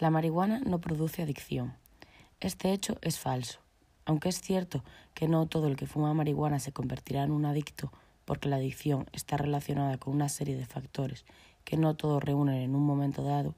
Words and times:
La 0.00 0.08
marihuana 0.08 0.60
no 0.60 0.80
produce 0.80 1.20
adicción. 1.20 1.74
Este 2.40 2.72
hecho 2.72 2.96
es 3.02 3.18
falso. 3.18 3.58
Aunque 4.06 4.30
es 4.30 4.40
cierto 4.40 4.82
que 5.12 5.28
no 5.28 5.44
todo 5.44 5.66
el 5.66 5.76
que 5.76 5.86
fuma 5.86 6.14
marihuana 6.14 6.58
se 6.58 6.72
convertirá 6.72 7.22
en 7.22 7.32
un 7.32 7.44
adicto, 7.44 7.92
porque 8.24 8.48
la 8.48 8.56
adicción 8.56 9.04
está 9.12 9.36
relacionada 9.36 9.98
con 9.98 10.14
una 10.14 10.30
serie 10.30 10.56
de 10.56 10.64
factores 10.64 11.26
que 11.66 11.76
no 11.76 11.96
todos 11.96 12.24
reúnen 12.24 12.62
en 12.62 12.74
un 12.74 12.82
momento 12.82 13.22
dado, 13.22 13.54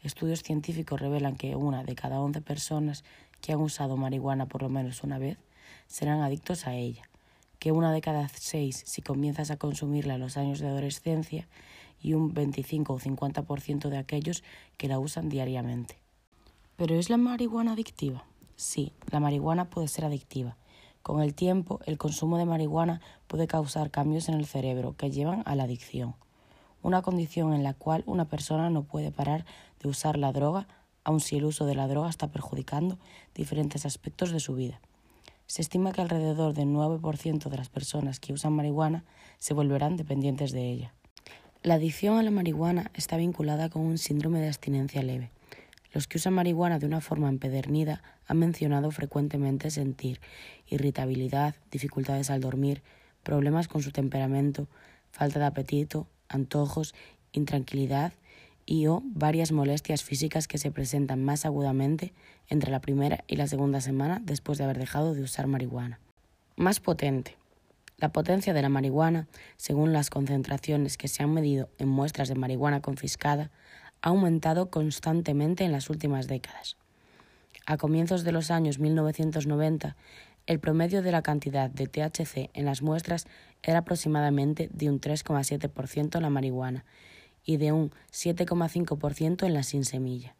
estudios 0.00 0.44
científicos 0.44 1.00
revelan 1.00 1.34
que 1.34 1.56
una 1.56 1.82
de 1.82 1.96
cada 1.96 2.20
once 2.20 2.40
personas 2.40 3.02
que 3.40 3.52
han 3.52 3.58
usado 3.58 3.96
marihuana 3.96 4.46
por 4.46 4.62
lo 4.62 4.68
menos 4.68 5.02
una 5.02 5.18
vez 5.18 5.38
serán 5.88 6.20
adictos 6.20 6.68
a 6.68 6.74
ella, 6.74 7.02
que 7.60 7.70
una 7.70 7.92
de 7.92 8.00
cada 8.00 8.26
seis 8.28 8.82
si 8.86 9.02
comienzas 9.02 9.52
a 9.52 9.58
consumirla 9.58 10.14
en 10.14 10.20
los 10.20 10.36
años 10.36 10.58
de 10.58 10.66
adolescencia 10.66 11.46
y 12.02 12.14
un 12.14 12.32
25 12.34 12.94
o 12.94 12.98
50% 12.98 13.90
de 13.90 13.98
aquellos 13.98 14.42
que 14.78 14.88
la 14.88 14.98
usan 14.98 15.28
diariamente. 15.28 16.00
¿Pero 16.76 16.94
es 16.96 17.10
la 17.10 17.18
marihuana 17.18 17.74
adictiva? 17.74 18.24
Sí, 18.56 18.92
la 19.10 19.20
marihuana 19.20 19.68
puede 19.68 19.88
ser 19.88 20.06
adictiva. 20.06 20.56
Con 21.02 21.20
el 21.20 21.34
tiempo, 21.34 21.80
el 21.84 21.98
consumo 21.98 22.38
de 22.38 22.46
marihuana 22.46 23.02
puede 23.26 23.46
causar 23.46 23.90
cambios 23.90 24.30
en 24.30 24.34
el 24.34 24.46
cerebro 24.46 24.96
que 24.96 25.10
llevan 25.10 25.42
a 25.44 25.54
la 25.54 25.64
adicción, 25.64 26.14
una 26.82 27.02
condición 27.02 27.52
en 27.52 27.62
la 27.62 27.74
cual 27.74 28.04
una 28.06 28.24
persona 28.24 28.70
no 28.70 28.84
puede 28.84 29.10
parar 29.10 29.44
de 29.82 29.88
usar 29.88 30.16
la 30.16 30.32
droga, 30.32 30.66
aun 31.04 31.20
si 31.20 31.36
el 31.36 31.44
uso 31.44 31.66
de 31.66 31.74
la 31.74 31.88
droga 31.88 32.08
está 32.08 32.28
perjudicando 32.28 32.98
diferentes 33.34 33.84
aspectos 33.84 34.30
de 34.30 34.40
su 34.40 34.54
vida. 34.54 34.80
Se 35.50 35.62
estima 35.62 35.90
que 35.90 36.00
alrededor 36.00 36.54
del 36.54 36.68
9% 36.68 37.48
de 37.48 37.56
las 37.56 37.68
personas 37.68 38.20
que 38.20 38.32
usan 38.32 38.52
marihuana 38.52 39.02
se 39.38 39.52
volverán 39.52 39.96
dependientes 39.96 40.52
de 40.52 40.70
ella. 40.70 40.94
La 41.64 41.74
adicción 41.74 42.16
a 42.18 42.22
la 42.22 42.30
marihuana 42.30 42.92
está 42.94 43.16
vinculada 43.16 43.68
con 43.68 43.82
un 43.82 43.98
síndrome 43.98 44.38
de 44.38 44.46
abstinencia 44.46 45.02
leve. 45.02 45.32
Los 45.92 46.06
que 46.06 46.18
usan 46.18 46.34
marihuana 46.34 46.78
de 46.78 46.86
una 46.86 47.00
forma 47.00 47.28
empedernida 47.28 48.00
han 48.28 48.38
mencionado 48.38 48.92
frecuentemente 48.92 49.72
sentir 49.72 50.20
irritabilidad, 50.68 51.56
dificultades 51.72 52.30
al 52.30 52.42
dormir, 52.42 52.84
problemas 53.24 53.66
con 53.66 53.82
su 53.82 53.90
temperamento, 53.90 54.68
falta 55.10 55.40
de 55.40 55.46
apetito, 55.46 56.06
antojos, 56.28 56.94
intranquilidad 57.32 58.12
y 58.70 58.86
o 58.86 59.02
varias 59.04 59.50
molestias 59.50 60.04
físicas 60.04 60.46
que 60.46 60.56
se 60.56 60.70
presentan 60.70 61.24
más 61.24 61.44
agudamente 61.44 62.12
entre 62.48 62.70
la 62.70 62.80
primera 62.80 63.24
y 63.26 63.34
la 63.34 63.48
segunda 63.48 63.80
semana 63.80 64.22
después 64.22 64.58
de 64.58 64.64
haber 64.64 64.78
dejado 64.78 65.12
de 65.12 65.22
usar 65.22 65.48
marihuana. 65.48 65.98
Más 66.54 66.78
potente. 66.78 67.36
La 67.96 68.12
potencia 68.12 68.54
de 68.54 68.62
la 68.62 68.68
marihuana, 68.68 69.26
según 69.56 69.92
las 69.92 70.08
concentraciones 70.08 70.96
que 70.96 71.08
se 71.08 71.24
han 71.24 71.34
medido 71.34 71.68
en 71.78 71.88
muestras 71.88 72.28
de 72.28 72.36
marihuana 72.36 72.80
confiscada, 72.80 73.50
ha 74.02 74.10
aumentado 74.10 74.70
constantemente 74.70 75.64
en 75.64 75.72
las 75.72 75.90
últimas 75.90 76.28
décadas. 76.28 76.76
A 77.66 77.76
comienzos 77.76 78.22
de 78.22 78.30
los 78.30 78.52
años 78.52 78.78
1990, 78.78 79.96
el 80.46 80.60
promedio 80.60 81.02
de 81.02 81.10
la 81.10 81.22
cantidad 81.22 81.70
de 81.70 81.88
THC 81.88 82.50
en 82.54 82.66
las 82.66 82.82
muestras 82.82 83.26
era 83.64 83.80
aproximadamente 83.80 84.70
de 84.72 84.88
un 84.88 85.00
3,7% 85.00 86.14
en 86.14 86.22
la 86.22 86.30
marihuana 86.30 86.84
y 87.44 87.56
de 87.56 87.72
un 87.72 87.90
7,5% 88.12 89.46
en 89.46 89.54
la 89.54 89.62
sin 89.62 89.84
semilla, 89.84 90.36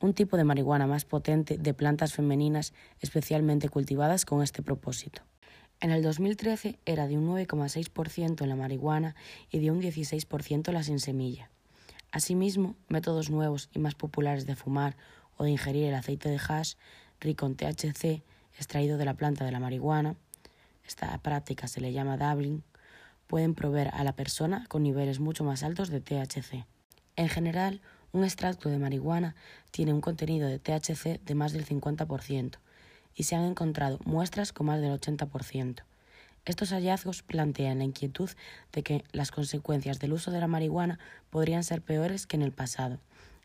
un 0.00 0.14
tipo 0.14 0.36
de 0.36 0.44
marihuana 0.44 0.86
más 0.86 1.04
potente 1.04 1.58
de 1.58 1.74
plantas 1.74 2.12
femeninas 2.12 2.72
especialmente 3.00 3.68
cultivadas 3.68 4.24
con 4.24 4.42
este 4.42 4.62
propósito. 4.62 5.22
En 5.80 5.90
el 5.90 6.02
2013 6.02 6.78
era 6.84 7.08
de 7.08 7.18
un 7.18 7.28
9,6% 7.28 8.42
en 8.42 8.48
la 8.48 8.56
marihuana 8.56 9.16
y 9.50 9.58
de 9.58 9.70
un 9.70 9.80
16% 9.80 10.68
en 10.68 10.74
la 10.74 10.82
sin 10.82 11.00
semilla. 11.00 11.50
Asimismo, 12.12 12.76
métodos 12.88 13.30
nuevos 13.30 13.68
y 13.72 13.78
más 13.78 13.94
populares 13.94 14.46
de 14.46 14.54
fumar 14.54 14.96
o 15.36 15.44
de 15.44 15.50
ingerir 15.50 15.86
el 15.86 15.94
aceite 15.94 16.28
de 16.28 16.38
hash 16.38 16.74
rico 17.20 17.46
en 17.46 17.56
THC 17.56 18.22
extraído 18.56 18.98
de 18.98 19.04
la 19.04 19.14
planta 19.14 19.44
de 19.44 19.52
la 19.52 19.60
marihuana, 19.60 20.14
esta 20.86 21.16
práctica 21.18 21.68
se 21.68 21.80
le 21.80 21.92
llama 21.92 22.16
dabbling, 22.16 22.62
pueden 23.32 23.54
proveer 23.54 23.88
a 23.94 24.04
la 24.04 24.12
persona 24.12 24.66
con 24.68 24.82
niveles 24.82 25.18
mucho 25.18 25.42
más 25.42 25.62
altos 25.62 25.88
de 25.88 26.02
THC. 26.02 26.66
En 27.16 27.30
general, 27.30 27.80
un 28.12 28.24
extracto 28.24 28.68
de 28.68 28.76
marihuana 28.76 29.34
tiene 29.70 29.94
un 29.94 30.02
contenido 30.02 30.48
de 30.48 30.58
THC 30.58 31.18
de 31.24 31.34
más 31.34 31.54
del 31.54 31.64
50% 31.64 32.58
y 33.14 33.22
se 33.22 33.34
han 33.34 33.44
encontrado 33.44 34.00
muestras 34.04 34.52
con 34.52 34.66
más 34.66 34.82
del 34.82 34.92
80%. 35.00 35.82
Estos 36.44 36.72
hallazgos 36.74 37.22
plantean 37.22 37.78
la 37.78 37.84
inquietud 37.84 38.28
de 38.70 38.82
que 38.82 39.02
las 39.12 39.30
consecuencias 39.30 39.98
del 39.98 40.12
uso 40.12 40.30
de 40.30 40.40
la 40.40 40.46
marihuana 40.46 40.98
podrían 41.30 41.64
ser 41.64 41.80
peores 41.80 42.26
que 42.26 42.36
en 42.36 42.42
el 42.42 42.52
pasado, 42.52 42.98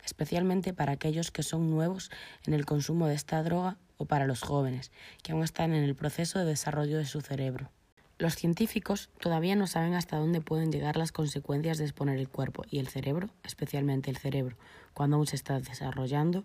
especialmente 0.04 0.74
para 0.74 0.92
aquellos 0.92 1.32
que 1.32 1.44
son 1.44 1.72
nuevos 1.72 2.12
en 2.46 2.54
el 2.54 2.66
consumo 2.66 3.08
de 3.08 3.16
esta 3.16 3.42
droga 3.42 3.78
o 3.96 4.04
para 4.04 4.28
los 4.28 4.42
jóvenes, 4.42 4.92
que 5.24 5.32
aún 5.32 5.46
están 5.46 5.74
en 5.74 5.86
el 5.86 5.96
proceso 5.96 6.40
de 6.40 6.44
desarrollo 6.44 6.98
de 6.98 7.06
su 7.06 7.22
cerebro. 7.22 7.72
Los 8.20 8.36
científicos 8.36 9.12
todavía 9.20 9.56
no 9.56 9.68
saben 9.68 9.94
hasta 9.94 10.18
dónde 10.18 10.42
pueden 10.42 10.72
llegar 10.72 10.98
las 10.98 11.12
consecuencias 11.12 11.78
de 11.78 11.84
exponer 11.84 12.18
el 12.18 12.28
cuerpo 12.28 12.64
y 12.68 12.80
el 12.80 12.88
cerebro, 12.88 13.30
especialmente 13.44 14.10
el 14.10 14.18
cerebro, 14.18 14.58
cuando 14.96 15.18
aún 15.18 15.28
se 15.28 15.36
está 15.36 15.60
desarrollando, 15.60 16.44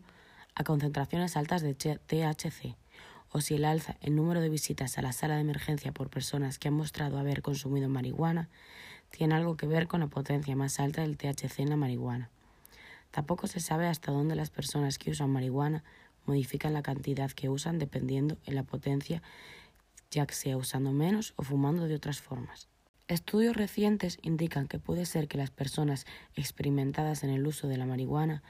a 0.54 0.64
concentraciones 0.64 1.34
altas 1.34 1.62
de 1.62 1.72
THC, 1.72 2.76
o 3.30 3.40
si 3.40 3.54
el 3.54 3.64
alza 3.64 3.96
en 4.02 4.16
número 4.16 4.42
de 4.42 4.50
visitas 4.50 4.98
a 4.98 5.02
la 5.02 5.12
sala 5.12 5.36
de 5.36 5.40
emergencia 5.40 5.92
por 5.92 6.10
personas 6.10 6.58
que 6.58 6.68
han 6.68 6.74
mostrado 6.74 7.18
haber 7.18 7.40
consumido 7.40 7.88
marihuana 7.88 8.50
tiene 9.10 9.34
algo 9.34 9.56
que 9.56 9.66
ver 9.66 9.88
con 9.88 10.00
la 10.00 10.08
potencia 10.08 10.54
más 10.54 10.78
alta 10.78 11.00
del 11.00 11.16
THC 11.16 11.60
en 11.60 11.70
la 11.70 11.76
marihuana. 11.76 12.28
Tampoco 13.10 13.46
se 13.46 13.60
sabe 13.60 13.86
hasta 13.86 14.12
dónde 14.12 14.36
las 14.36 14.50
personas 14.50 14.98
que 14.98 15.10
usan 15.10 15.30
marihuana 15.30 15.84
modifican 16.26 16.74
la 16.74 16.82
cantidad 16.82 17.30
que 17.30 17.48
usan 17.48 17.78
dependiendo 17.78 18.36
en 18.44 18.56
la 18.56 18.62
potencia 18.62 19.22
ya 20.12 20.26
que 20.26 20.34
sea 20.34 20.56
usando 20.56 20.92
menos 20.92 21.34
o 21.36 21.42
fumando 21.42 21.88
de 21.88 21.96
otras 21.96 22.20
formas. 22.20 22.68
Estudios 23.08 23.56
recientes 23.56 24.18
indican 24.22 24.68
que 24.68 24.78
puede 24.78 25.06
ser 25.06 25.26
que 25.26 25.38
las 25.38 25.50
personas 25.50 26.06
experimentadas 26.36 27.24
en 27.24 27.30
el 27.30 27.46
uso 27.46 27.66
de 27.66 27.76
la 27.76 27.86
marihuana 27.86 28.42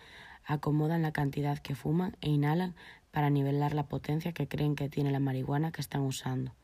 acomodan 0.45 1.03
la 1.03 1.13
cantidad 1.13 1.59
que 1.59 1.75
fuman 1.75 2.17
e 2.21 2.29
inhalan 2.29 2.75
para 3.11 3.31
nivelar 3.31 3.75
la 3.75 3.87
potencia 3.87 4.33
que 4.33 4.49
creen 4.49 4.75
que 4.75 4.89
tiene 4.89 5.13
la 5.13 5.21
marihuana 5.21 5.73
que 5.73 5.81
están 5.81 6.03
usando, 6.03 6.55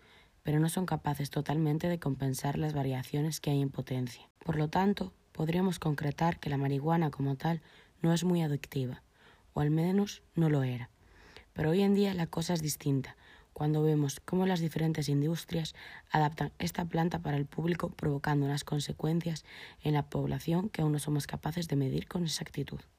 pero 0.43 0.61
no 0.61 0.69
son 0.69 0.85
capaces 0.85 1.31
totalmente 1.31 1.89
de 1.89 1.99
compensar 1.99 2.59
las 2.59 2.75
variaciones 2.75 3.41
que 3.41 3.51
hay 3.51 3.63
en 3.63 3.71
potencia. 3.71 4.29
Por 4.45 4.57
lo 4.57 4.69
tanto, 4.69 5.13
podríamos 5.33 5.79
concretar 5.79 6.41
que 6.41 6.51
la 6.51 6.57
marihuana 6.57 7.11
como 7.11 7.37
tal 7.37 7.63
no 8.03 8.13
es 8.13 8.25
muy 8.25 8.43
adictiva, 8.43 9.03
o 9.55 9.61
al 9.61 9.71
menos 9.71 10.23
no 10.35 10.49
lo 10.51 10.63
era. 10.63 10.91
Pero 11.53 11.71
hoy 11.71 11.83
en 11.83 11.95
día 11.95 12.15
la 12.15 12.27
cosa 12.27 12.55
es 12.55 12.63
distinta, 12.63 13.17
cuando 13.59 13.83
vemos 13.83 14.21
cómo 14.25 14.47
las 14.47 14.61
diferentes 14.61 15.09
industrias 15.09 15.75
adaptan 16.13 16.53
esta 16.61 16.85
planta 16.85 17.19
para 17.19 17.37
el 17.37 17.45
público 17.45 17.91
provocando 17.91 18.47
unas 18.47 18.63
consecuencias 18.63 19.45
en 19.83 19.95
la 19.95 20.05
población 20.05 20.69
que 20.69 20.83
aún 20.83 20.93
no 20.93 21.01
somos 21.01 21.27
capaces 21.27 21.67
de 21.67 21.75
medir 21.75 22.07
con 22.07 22.23
exactitud. 22.23 22.79